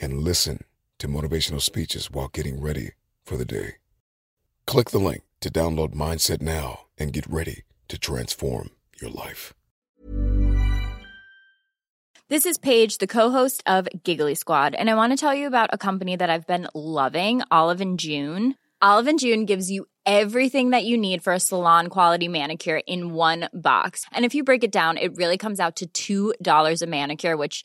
[0.00, 0.64] and listen
[0.98, 2.92] to motivational speeches while getting ready
[3.24, 3.74] for the day.
[4.66, 8.70] Click the link to download Mindset now and get ready to transform
[9.00, 9.54] your life.
[12.28, 15.70] This is Paige, the co-host of Giggly Squad, and I want to tell you about
[15.72, 18.54] a company that I've been loving, Olive and June.
[18.80, 23.14] Olive and June gives you everything that you need for a salon quality manicure in
[23.14, 24.06] one box.
[24.12, 27.64] And if you break it down, it really comes out to $2 a manicure, which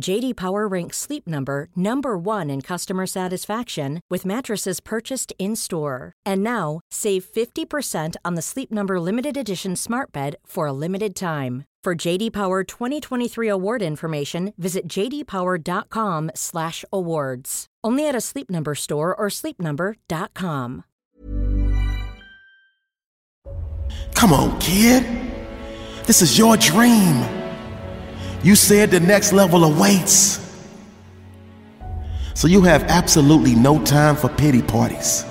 [0.00, 6.12] JD Power ranks Sleep Number number 1 in customer satisfaction with mattresses purchased in-store.
[6.26, 11.14] And now, save 50% on the Sleep Number limited edition Smart Bed for a limited
[11.14, 11.64] time.
[11.82, 17.66] For JD Power 2023 award information, visit jdpower.com/awards.
[17.82, 20.84] Only at a Sleep Number store or sleepnumber.com.
[24.14, 25.06] Come on, kid.
[26.04, 27.39] This is your dream.
[28.42, 30.38] You said the next level awaits.
[32.34, 35.24] So you have absolutely no time for pity parties.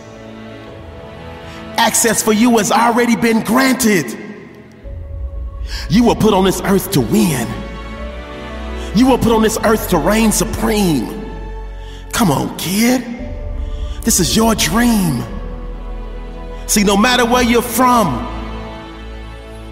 [1.78, 4.16] Access for you has already been granted.
[5.90, 7.48] You were put on this earth to win.
[8.96, 11.08] You were put on this earth to reign supreme.
[12.12, 13.03] Come on, kid.
[14.03, 15.24] This is your dream.
[16.68, 18.28] See, no matter where you're from,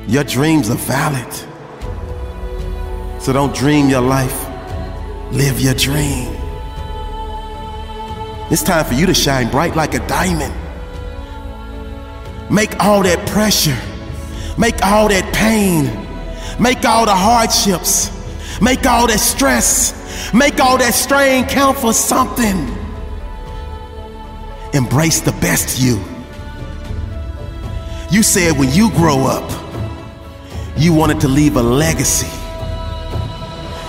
[0.07, 1.46] your dreams are valid.
[3.27, 4.47] So don't dream your life,
[5.33, 6.33] live your dream.
[8.49, 10.53] It's time for you to shine bright like a diamond.
[12.49, 13.77] Make all that pressure,
[14.57, 15.87] make all that pain,
[16.57, 18.09] make all the hardships,
[18.61, 22.73] make all that stress, make all that strain count for something.
[24.71, 26.01] Embrace the best you.
[28.09, 29.51] You said when you grow up,
[30.77, 32.29] you wanted to leave a legacy.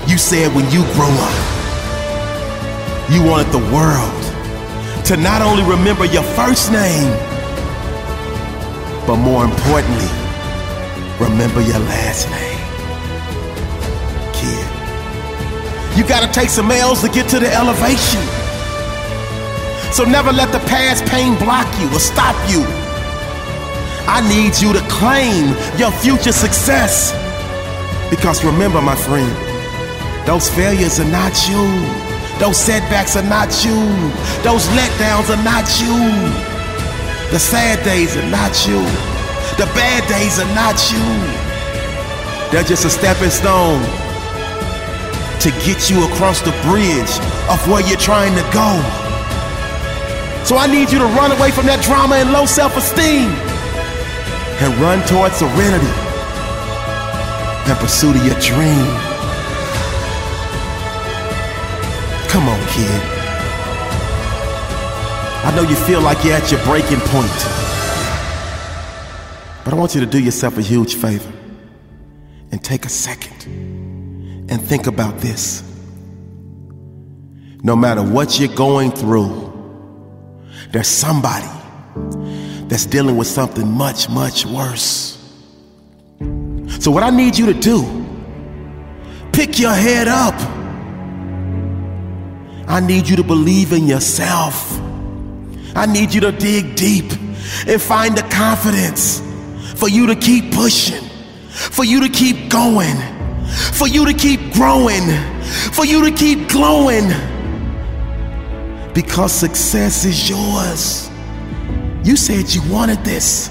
[0.09, 1.37] You said when you grow up,
[3.13, 4.25] you wanted the world
[5.05, 7.13] to not only remember your first name,
[9.07, 10.09] but more importantly,
[11.21, 12.59] remember your last name.
[14.33, 18.23] Kid, you gotta take some L's to get to the elevation.
[19.93, 22.65] So never let the past pain block you or stop you.
[24.09, 27.13] I need you to claim your future success.
[28.09, 29.48] Because remember, my friend,
[30.29, 31.65] those failures are not you.
[32.39, 33.81] Those setbacks are not you.
[34.45, 35.97] Those letdowns are not you.
[37.33, 38.77] The sad days are not you.
[39.57, 41.09] The bad days are not you.
[42.53, 43.81] They're just a stepping stone
[45.41, 47.15] to get you across the bridge
[47.49, 48.69] of where you're trying to go.
[50.45, 53.33] So I need you to run away from that drama and low self esteem
[54.61, 55.89] and run towards serenity
[57.65, 59.08] and pursuit of your dream.
[62.29, 63.03] Come on, kid.
[65.45, 67.33] I know you feel like you're at your breaking point.
[69.65, 71.33] But I want you to do yourself a huge favor
[72.53, 75.63] and take a second and think about this.
[77.63, 79.53] No matter what you're going through,
[80.71, 81.49] there's somebody
[82.69, 85.15] that's dealing with something much, much worse.
[86.79, 88.07] So, what I need you to do,
[89.33, 90.58] pick your head up.
[92.69, 94.79] I need you to believe in yourself.
[95.75, 97.11] I need you to dig deep
[97.67, 99.23] and find the confidence
[99.75, 101.03] for you to keep pushing,
[101.49, 102.97] for you to keep going,
[103.73, 105.03] for you to keep growing,
[105.73, 107.09] for you to keep glowing.
[108.93, 111.11] Because success is yours.
[112.05, 113.49] You said you wanted this.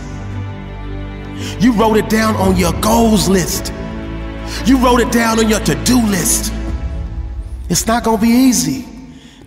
[1.60, 3.74] You wrote it down on your goals list.
[4.66, 6.54] You wrote it down on your to do list.
[7.68, 8.97] It's not going to be easy.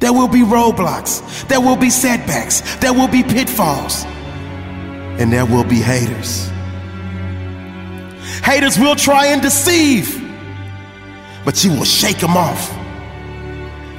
[0.01, 1.47] There will be roadblocks.
[1.49, 2.63] There will be setbacks.
[2.77, 4.05] There will be pitfalls.
[5.21, 6.51] And there will be haters.
[8.43, 10.17] Haters will try and deceive,
[11.45, 12.75] but you will shake them off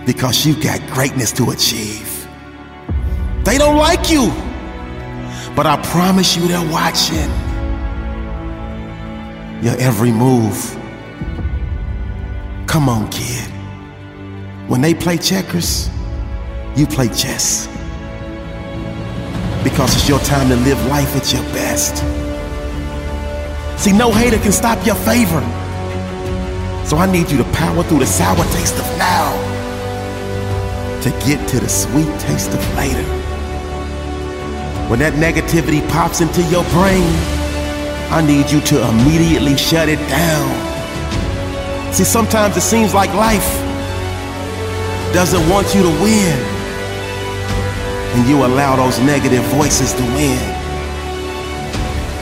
[0.06, 2.28] because you've got greatness to achieve.
[3.44, 4.30] They don't like you,
[5.56, 7.30] but I promise you they're watching
[9.62, 10.58] your every move.
[12.66, 13.51] Come on, kid.
[14.72, 15.90] When they play checkers,
[16.78, 17.68] you play chess.
[19.66, 21.98] Because it's your time to live life at your best.
[23.78, 25.42] See, no hater can stop your favor.
[26.88, 29.34] So I need you to power through the sour taste of now
[31.02, 33.04] to get to the sweet taste of later.
[34.88, 37.12] When that negativity pops into your brain,
[38.10, 41.94] I need you to immediately shut it down.
[41.94, 43.71] See, sometimes it seems like life
[45.14, 46.40] doesn't want you to win,
[48.16, 50.40] and you allow those negative voices to win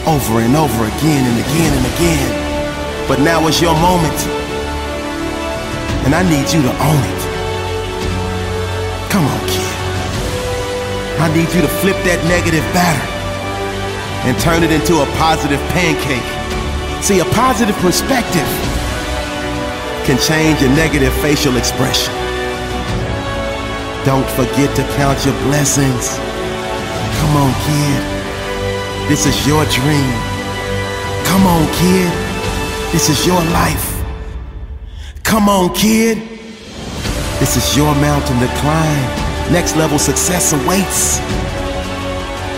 [0.07, 3.07] over and over again and again and again.
[3.07, 4.19] But now is your moment,
[6.05, 7.21] and I need you to own it.
[9.13, 9.73] Come on, kid.
[11.21, 13.05] I need you to flip that negative batter
[14.25, 16.25] and turn it into a positive pancake.
[17.03, 18.49] See, a positive perspective
[20.05, 22.28] can change a negative facial expression.
[24.05, 26.17] Don't forget to count your blessings.
[27.19, 28.01] Come on, kid.
[29.09, 30.15] This is your dream.
[31.25, 32.11] Come on, kid.
[32.93, 34.01] This is your life.
[35.23, 36.17] Come on, kid.
[37.39, 39.51] This is your mountain to climb.
[39.51, 41.19] Next level success awaits.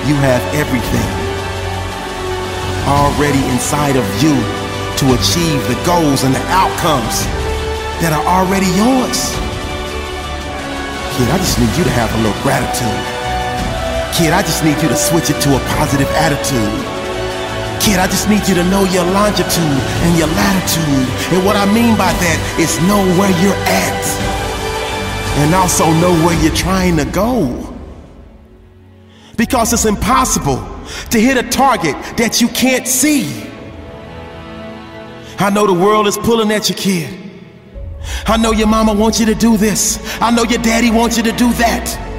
[0.08, 1.10] You have everything
[2.86, 4.36] already inside of you
[4.98, 7.26] to achieve the goals and the outcomes
[8.00, 9.51] that are already yours.
[11.18, 13.02] Kid, I just need you to have a little gratitude.
[14.16, 17.02] Kid, I just need you to switch it to a positive attitude.
[17.82, 21.08] Kid, I just need you to know your longitude and your latitude.
[21.34, 24.04] And what I mean by that is know where you're at.
[25.40, 27.74] And also know where you're trying to go.
[29.38, 30.60] Because it's impossible
[31.10, 33.44] to hit a target that you can't see.
[35.40, 37.31] I know the world is pulling at your kid.
[38.26, 40.00] I know your mama wants you to do this.
[40.22, 42.10] I know your daddy wants you to do that.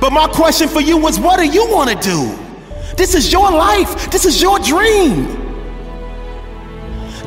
[0.00, 2.38] But my question for you was what do you want to do?
[2.96, 4.10] This is your life.
[4.10, 5.38] This is your dream.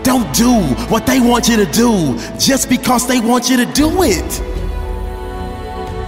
[0.03, 4.03] Don't do what they want you to do just because they want you to do
[4.03, 4.41] it.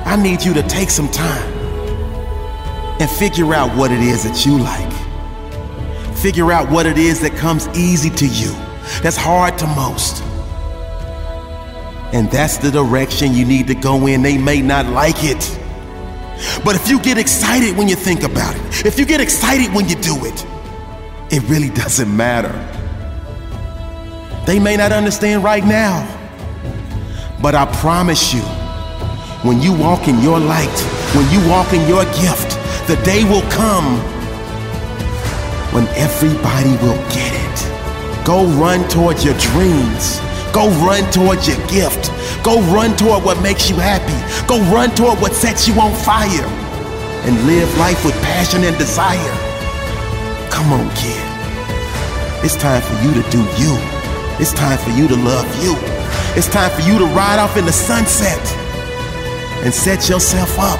[0.05, 1.53] I need you to take some time
[2.99, 6.17] and figure out what it is that you like.
[6.17, 8.51] Figure out what it is that comes easy to you,
[9.01, 10.23] that's hard to most.
[12.13, 14.21] And that's the direction you need to go in.
[14.21, 15.59] They may not like it.
[16.63, 19.89] But if you get excited when you think about it, if you get excited when
[19.89, 20.45] you do it,
[21.31, 22.53] it really doesn't matter.
[24.45, 26.05] They may not understand right now,
[27.41, 28.41] but I promise you,
[29.43, 30.79] when you walk in your light,
[31.13, 33.97] when you walk in your gift, the day will come
[35.73, 38.25] when everybody will get it.
[38.25, 40.21] Go run towards your dreams.
[40.53, 42.11] Go run towards your gift.
[42.43, 44.17] Go run toward what makes you happy.
[44.47, 46.47] Go run toward what sets you on fire.
[47.27, 49.35] And live life with passion and desire.
[50.49, 51.21] Come on, kid.
[52.43, 53.75] It's time for you to do you.
[54.39, 55.75] It's time for you to love you.
[56.37, 58.39] It's time for you to ride off in the sunset
[59.63, 60.79] and set yourself up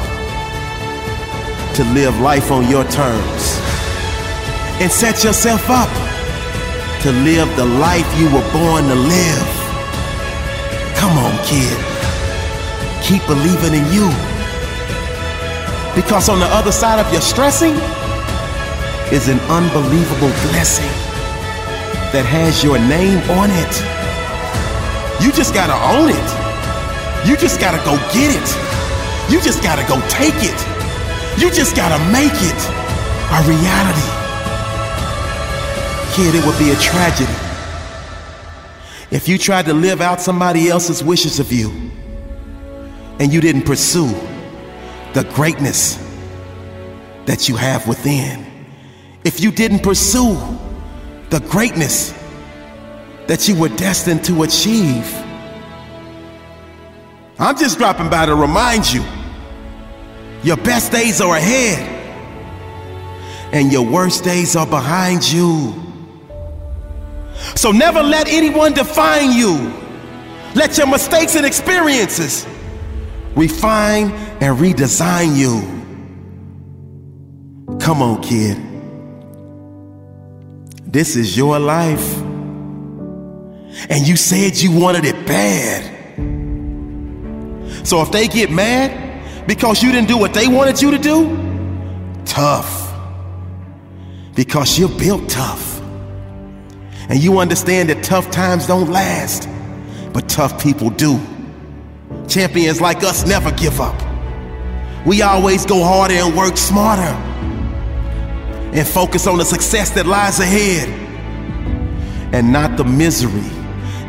[1.76, 3.60] to live life on your terms.
[4.80, 5.90] And set yourself up
[7.04, 9.50] to live the life you were born to live.
[10.98, 11.78] Come on, kid.
[13.04, 14.10] Keep believing in you.
[15.96, 17.76] Because on the other side of your stressing
[19.14, 20.90] is an unbelievable blessing
[22.12, 23.74] that has your name on it.
[25.24, 26.30] You just gotta own it.
[27.28, 28.50] You just gotta go get it.
[29.32, 30.60] You just gotta go take it.
[31.38, 32.62] You just gotta make it
[33.30, 34.17] a reality.
[36.18, 37.32] Kid, it would be a tragedy
[39.12, 41.70] if you tried to live out somebody else's wishes of you
[43.20, 44.08] and you didn't pursue
[45.14, 45.96] the greatness
[47.28, 48.44] that you have within.
[49.26, 50.34] If you didn't pursue
[51.30, 52.14] the greatness
[53.28, 55.14] that you were destined to achieve.
[57.38, 59.04] I'm just dropping by to remind you
[60.42, 61.94] your best days are ahead
[63.54, 65.87] and your worst days are behind you.
[67.58, 69.74] So never let anyone define you.
[70.54, 72.46] Let your mistakes and experiences
[73.36, 74.12] refine
[74.42, 75.62] and redesign you.
[77.80, 78.58] Come on, kid.
[80.86, 82.18] This is your life.
[83.90, 85.96] And you said you wanted it bad.
[87.88, 92.22] So if they get mad because you didn't do what they wanted you to do,
[92.24, 92.94] tough.
[94.36, 95.77] Because you're built tough.
[97.10, 99.48] And you understand that tough times don't last,
[100.14, 101.20] but tough people do.
[102.28, 103.96] Champions like us never give up.
[105.06, 107.16] We always go harder and work smarter
[108.74, 110.90] and focus on the success that lies ahead
[112.34, 113.50] and not the misery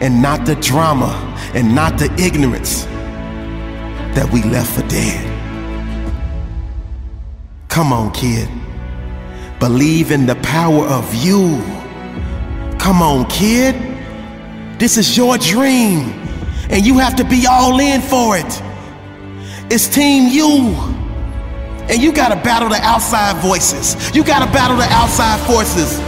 [0.01, 1.15] and not the drama
[1.55, 2.85] and not the ignorance
[4.15, 5.25] that we left for dead.
[7.69, 8.49] Come on, kid.
[9.61, 11.63] Believe in the power of you.
[12.89, 13.75] Come on, kid.
[14.79, 16.09] This is your dream,
[16.71, 18.63] and you have to be all in for it.
[19.71, 20.75] It's Team You.
[21.91, 25.99] And you gotta battle the outside voices, you gotta battle the outside forces.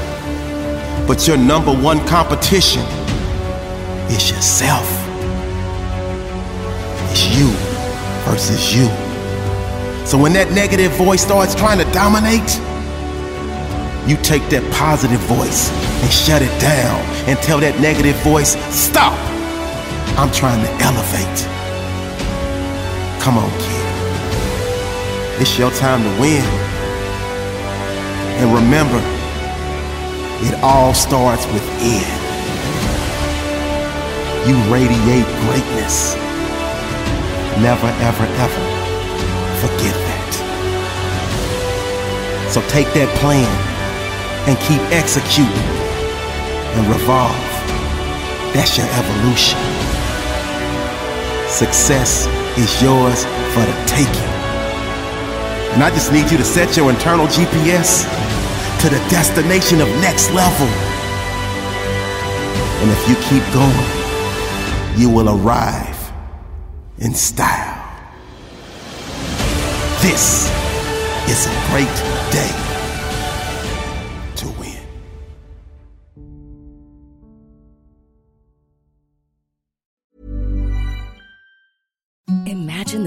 [1.06, 2.80] But your number one competition
[4.08, 4.88] is yourself.
[7.10, 7.48] It's you
[8.24, 8.86] versus you.
[10.06, 12.58] So when that negative voice starts trying to dominate,
[14.06, 15.70] you take that positive voice
[16.02, 19.12] and shut it down and tell that negative voice, stop.
[20.16, 21.38] I'm trying to elevate.
[23.20, 23.86] Come on, kid.
[25.40, 26.44] It's your time to win.
[28.40, 29.00] And remember,
[30.48, 32.08] it all starts within.
[34.48, 36.16] You radiate greatness.
[37.60, 38.62] Never, ever, ever
[39.60, 40.32] forget that.
[42.48, 43.69] So take that plan
[44.48, 45.80] and keep executing
[46.76, 47.36] and revolve.
[48.54, 49.58] That's your evolution.
[51.48, 54.30] Success is yours for the taking.
[55.74, 58.04] And I just need you to set your internal GPS
[58.80, 60.66] to the destination of next level.
[62.80, 66.12] And if you keep going, you will arrive
[66.98, 67.76] in style.
[70.00, 70.48] This
[71.28, 71.94] is a great
[72.32, 72.69] day